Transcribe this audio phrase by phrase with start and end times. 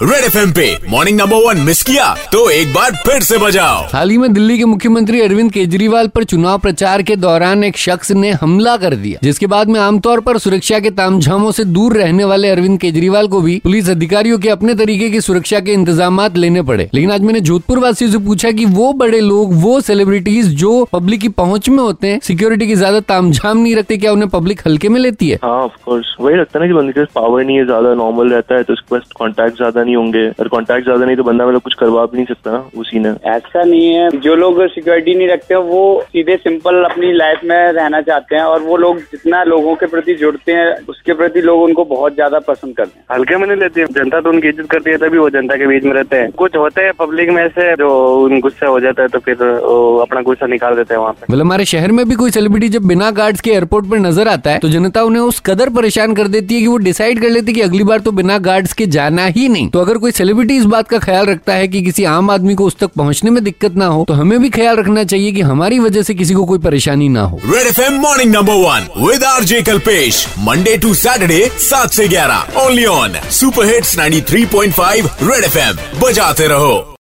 [0.00, 4.10] Red F पे morning number one miss किया तो एक बार फिर से बजाओ। हाल
[4.10, 8.30] ही में दिल्ली के मुख्यमंत्री अरविंद केजरीवाल पर चुनाव प्रचार के दौरान एक शख्स ने
[8.32, 12.50] हमला कर दिया जिसके बाद में आमतौर पर सुरक्षा के तामझामों से दूर रहने वाले
[12.50, 16.88] अरविंद केजरीवाल को भी पुलिस अधिकारियों के अपने तरीके की सुरक्षा के इंतज़ाम लेने पड़े।
[16.94, 21.20] लेकिन आज मैंने जोधपुर वासियों से पूछा की वो बड़े लोग वो सेलिब्रिटीज जो पब्लिक
[21.20, 24.88] की पहुँच में होते हैं सिक्योरिटी की ज़्यादा तामझाम नहीं रखते क्या उन्हें पब्लिक हल्के
[24.88, 25.38] में लेती है?
[25.44, 28.74] हाँ ऑफकोर्स वही लगता है ना कि पावर नहीं है ज़्यादा नॉर्मल रहता है तो
[29.18, 32.26] कॉन्टैक्ट ज़्यादा नहीं होंगे। और कॉन्टैक्ट ज़्यादा नहीं तो बंदा मतलब कुछ करवा भी नहीं
[32.26, 36.36] सकता ना उसी ने। ऐसा नहीं है। जो लोग सिक्योरिटी नहीं रखते हैं वो सीधे
[36.38, 40.52] सिंपल अपनी लाइफ में रहना चाहते हैं और वो लोग जितना लोगों के प्रति जुड़ते
[40.52, 44.20] हैं उसके प्रति लोग उनको बहुत ज़्यादा पसंद करते हैं। हल्के में नहीं लेते जनता
[44.20, 46.82] तो उनकी इज़्ज़त करती है तभी वो जनता के बीच में रहते हैं। कुछ होते
[46.82, 49.42] हैं पब्लिक में से जो उन गुस्सा हो जाता है तो फिर
[50.02, 52.86] अपना गुस्सा निकाल देते हैं वहाँ पे। मतलब हमारे शहर में भी कोई सेलिब्रिटी जब
[52.88, 56.28] बिना गार्ड्स के एयरपोर्ट पर नज़र आता है तो जनता उन्हें उस कदर परेशान कर
[56.28, 58.86] देती है कि वो डिसाइड कर लेती है कि अगली बार तो बिना गार्ड्स के
[58.88, 62.04] जाना ही नहीं। तो अगर कोई सेलिब्रिटी इस बात का ख्याल रखता है कि किसी
[62.04, 65.04] आम आदमी को उस तक पहुँचने में दिक्कत ना हो तो हमें भी ख्याल रखना
[65.04, 68.34] चाहिए कि हमारी वजह से किसी को कोई परेशानी ना हो। Red F M morning
[68.34, 73.98] number one with R J Kalpesh Monday to Saturday सात से ग्यारह only on superhits
[73.98, 76.94] ninety three point five Red F M बजाते रहो।